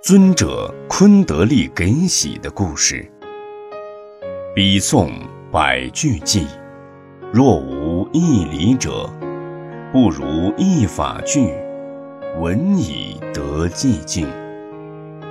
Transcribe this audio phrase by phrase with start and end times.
[0.00, 3.04] 尊者昆德利给喜的故事。
[4.54, 5.10] 笔诵
[5.50, 6.46] 百句记，
[7.32, 9.10] 若无一理者，
[9.92, 11.52] 不如一法句，
[12.38, 14.28] 闻以得寂静。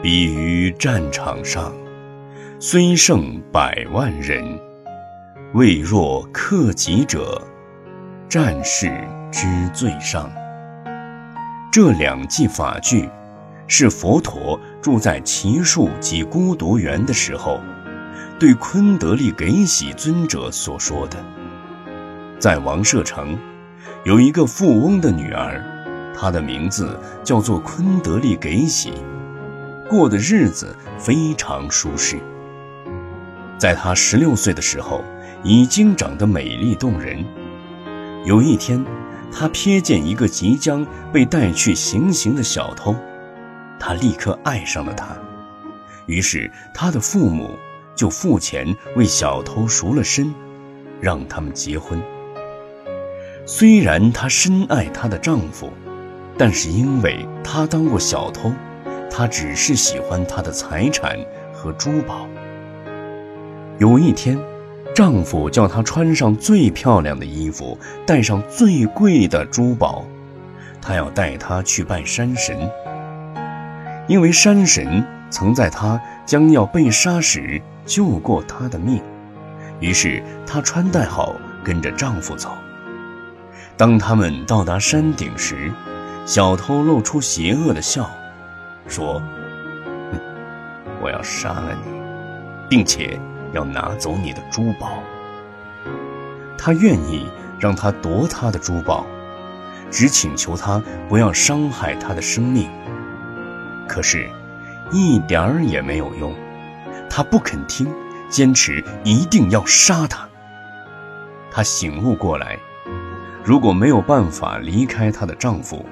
[0.00, 1.72] 比于战场上，
[2.60, 4.44] 虽胜百万人，
[5.54, 7.42] 未若克己者，
[8.28, 8.86] 战士
[9.32, 10.30] 之最上。
[11.72, 13.08] 这两记法句。
[13.74, 17.58] 是佛陀住在奇树及孤独园的时候，
[18.38, 21.16] 对昆德利给喜尊者所说的。
[22.38, 23.34] 在王舍城，
[24.04, 25.64] 有一个富翁的女儿，
[26.14, 28.92] 她的名字叫做昆德利给喜，
[29.88, 32.20] 过的日子非常舒适。
[33.56, 35.02] 在她十六岁的时候，
[35.42, 37.24] 已经长得美丽动人。
[38.26, 38.84] 有一天，
[39.32, 42.94] 她瞥见一个即将被带去行刑的小偷。
[43.84, 45.08] 他立刻爱上了他，
[46.06, 47.58] 于是他的父母
[47.96, 50.32] 就付钱为小偷赎了身，
[51.00, 52.00] 让他们结婚。
[53.44, 55.72] 虽然她深爱她的丈夫，
[56.38, 58.52] 但是因为她当过小偷，
[59.10, 61.18] 她只是喜欢他的财产
[61.52, 62.28] 和珠宝。
[63.78, 64.38] 有一天，
[64.94, 67.76] 丈夫叫她穿上最漂亮的衣服，
[68.06, 70.06] 带上最贵的珠宝，
[70.80, 72.70] 他要带她去拜山神。
[74.08, 79.02] 因为山神曾在她将要被杀时救过她的命，
[79.80, 82.50] 于是她穿戴好，跟着丈夫走。
[83.76, 85.72] 当他们到达山顶时，
[86.26, 88.08] 小偷露出邪恶的笑，
[88.86, 89.20] 说
[91.00, 91.90] ：“我要杀了你，
[92.68, 93.18] 并且
[93.52, 94.98] 要拿走你的珠宝。”
[96.58, 97.26] 他愿意
[97.58, 99.04] 让他夺他的珠宝，
[99.90, 102.68] 只请求他不要伤害他的生命。
[103.92, 104.26] 可是，
[104.90, 106.34] 一点儿也没有用，
[107.10, 107.86] 她不肯听，
[108.30, 110.26] 坚持一定要杀他。
[111.50, 112.58] 她醒悟过来，
[113.44, 115.84] 如果没有办法离开她的丈夫，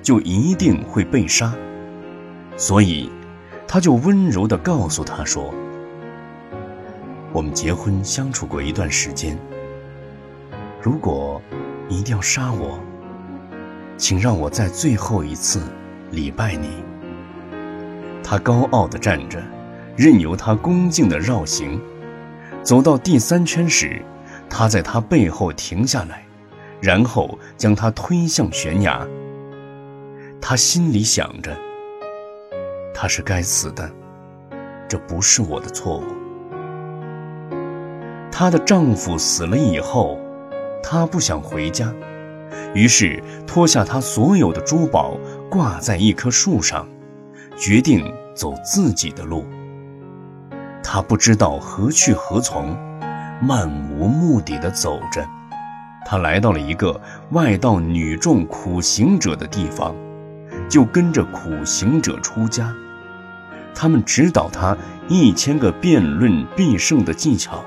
[0.00, 1.52] 就一定会被杀。
[2.56, 3.10] 所以，
[3.66, 5.52] 她就温柔地告诉他说
[7.34, 9.36] ：“我们结婚相处过一段时间，
[10.80, 11.42] 如果
[11.88, 12.78] 你一定要杀我，
[13.96, 15.60] 请让我在最后一次
[16.12, 16.68] 礼拜你。”
[18.28, 19.42] 他高傲地站着，
[19.96, 21.80] 任由他恭敬地绕行。
[22.62, 24.02] 走到第三圈时，
[24.50, 26.26] 他在他背后停下来，
[26.78, 29.00] 然后将他推向悬崖。
[30.42, 31.56] 他心里想着
[32.92, 33.90] ：“他是该死的，
[34.86, 36.04] 这不是我的错误。”
[38.30, 40.18] 她的丈夫死了以后，
[40.82, 41.90] 她不想回家，
[42.74, 45.16] 于是脱下她所有的珠宝，
[45.50, 46.86] 挂在一棵树上。
[47.58, 49.44] 决定走自己的路。
[50.82, 52.76] 他不知道何去何从，
[53.42, 55.26] 漫无目的地走着。
[56.06, 56.98] 他来到了一个
[57.32, 59.94] 外道女众苦行者的地方，
[60.68, 62.72] 就跟着苦行者出家。
[63.74, 64.76] 他们指导他
[65.08, 67.62] 一千个辩论必胜的技巧。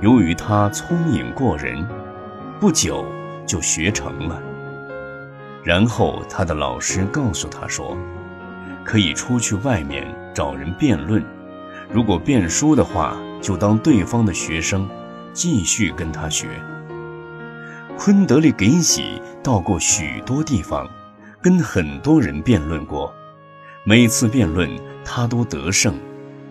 [0.00, 1.86] 由于他聪颖过人，
[2.58, 3.04] 不久
[3.46, 4.42] 就学成了。
[5.62, 7.96] 然后他的老师告诉他说。
[8.86, 11.22] 可以出去外面找人辩论，
[11.92, 14.88] 如果辩输的话，就当对方的学生，
[15.32, 16.46] 继续跟他学。
[17.98, 20.88] 昆德利给喜到过许多地方，
[21.42, 23.12] 跟很多人辩论过，
[23.84, 24.70] 每次辩论
[25.04, 25.94] 他都得胜，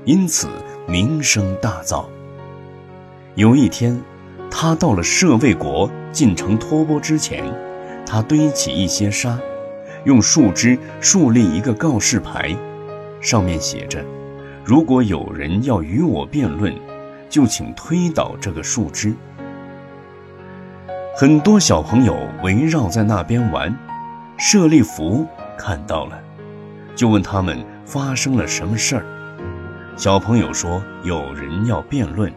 [0.03, 0.49] 因此
[0.87, 2.05] 名声大噪。
[3.35, 4.01] 有一天，
[4.51, 7.45] 他到了舍卫国进城托钵之前，
[8.05, 9.39] 他堆起一些沙。
[10.05, 12.55] 用树枝树立一个告示牌，
[13.21, 14.05] 上面写着
[14.63, 16.73] ：“如果有人要与我辩论，
[17.27, 19.13] 就请推倒这个树枝。”
[21.17, 23.75] 很多小朋友围绕在那边玩，
[24.37, 25.25] 舍利弗
[25.57, 26.19] 看到了，
[26.95, 29.05] 就问他们发生了什么事儿。
[29.97, 32.31] 小朋友说：“有人要辩论。”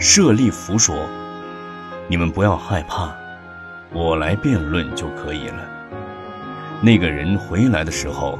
[0.00, 0.96] 舍利弗说
[2.08, 3.14] ：“你们不要害怕，
[3.92, 5.68] 我来辩论就可以了。”
[6.80, 8.38] 那个人回来的时候，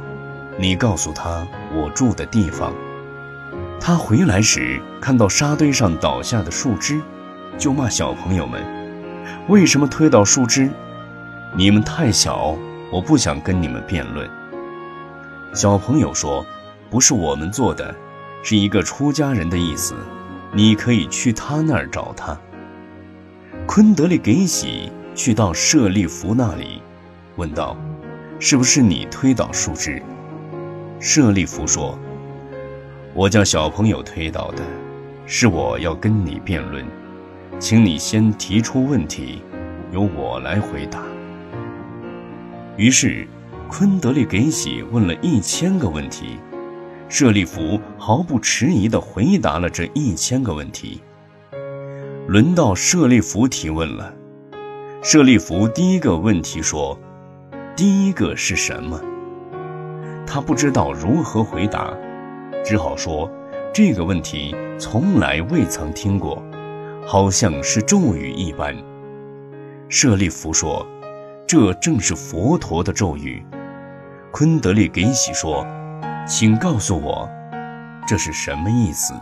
[0.57, 2.73] 你告诉他我住的地方。
[3.81, 7.01] 他回来时看到沙堆上倒下的树枝，
[7.57, 8.61] 就骂小朋友们
[9.49, 10.69] ：“为什么推倒树枝？
[11.55, 12.55] 你们太小，
[12.91, 14.29] 我不想跟你们辩论。”
[15.53, 16.45] 小朋友说
[16.89, 17.93] ：“不是我们做的，
[18.43, 19.95] 是一个出家人的意思，
[20.53, 22.37] 你可以去他那儿找他。”
[23.67, 26.81] 昆德利给喜去到舍利弗那里，
[27.35, 27.75] 问道。
[28.41, 30.01] 是不是你推倒树枝？
[30.97, 31.99] 舍利弗说
[33.13, 34.63] ：“我叫小朋友推倒的，
[35.25, 36.85] 是我要跟你辩论，
[37.59, 39.41] 请你先提出问题，
[39.91, 41.01] 由我来回答。”
[42.77, 43.27] 于是，
[43.69, 46.37] 昆德利给喜问了一千个问题，
[47.09, 51.01] 舍利弗毫不迟疑地回答了这一千个问题。
[52.27, 54.13] 轮到舍利弗提问了，
[55.03, 56.97] 舍利弗第一个问题说
[57.79, 58.99] ：“第一个是什么？”
[60.27, 61.93] 他不知道如何回答，
[62.61, 63.31] 只好说
[63.73, 66.43] ：“这个问题从来未曾听过，
[67.07, 68.75] 好像是咒语一般。”
[69.87, 70.85] 舍利弗说
[71.47, 73.41] ：“这正是佛陀的咒语。”
[74.29, 75.65] 昆德利给喜说
[76.27, 77.29] ：“请告诉我，
[78.05, 79.13] 这是什么意思？”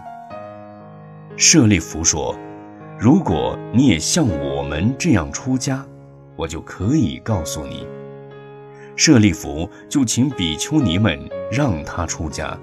[1.37, 2.35] 舍利弗说
[2.97, 5.85] ：“如果你也像我们这样出家，
[6.35, 7.85] 我就可以告诉你。”
[8.97, 11.17] 舍利弗就请比丘尼们
[11.51, 12.57] 让他出家。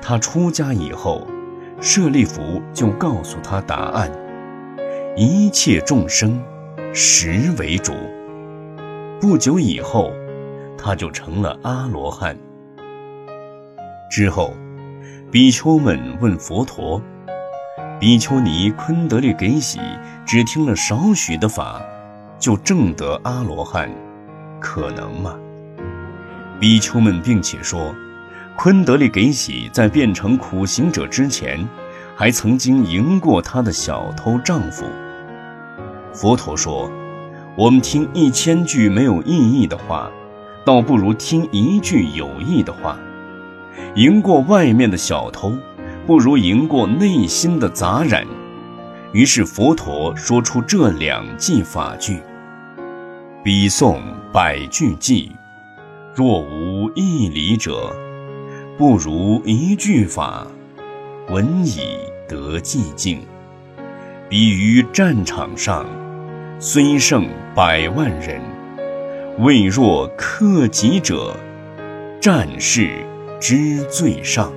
[0.00, 1.26] 他出家以后，
[1.80, 4.10] 舍利弗就告诉他答案：
[5.16, 6.42] 一切众生，
[6.94, 7.92] 实为主。
[9.20, 10.10] 不久以后，
[10.78, 12.36] 他就成了阿罗汉。
[14.10, 14.54] 之后，
[15.30, 17.00] 比丘们问佛陀
[18.00, 19.78] ：“比丘尼昆德利给喜
[20.26, 21.82] 只听了少许的法，
[22.38, 23.90] 就证得阿罗汉。”
[24.64, 25.36] 可能吗？
[26.58, 27.94] 比丘们并且说，
[28.56, 31.68] 昆德利给喜在变成苦行者之前，
[32.16, 34.86] 还曾经赢过他的小偷丈夫。
[36.14, 36.90] 佛陀说
[37.58, 40.10] ：“我们听一千句没有意义的话，
[40.64, 42.96] 倒不如听一句有益的话。
[43.96, 45.52] 赢过外面的小偷，
[46.06, 48.26] 不如赢过内心的杂染。”
[49.12, 52.22] 于是佛陀说出这两句法句。
[53.44, 54.00] 比诵
[54.34, 55.30] 百句偈，
[56.12, 57.94] 若无一理者，
[58.76, 60.44] 不如一句法，
[61.28, 61.96] 闻已
[62.28, 63.22] 得寂静。
[64.28, 65.86] 比于战场上，
[66.58, 68.40] 虽胜百万人，
[69.38, 71.36] 未若克己者，
[72.20, 72.90] 战事
[73.40, 74.52] 之最上。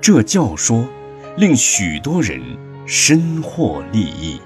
[0.00, 0.86] 这教说
[1.36, 2.40] 令许多人
[2.86, 4.40] 深获利益。